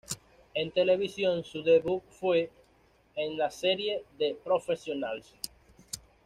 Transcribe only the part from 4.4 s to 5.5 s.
Professionals".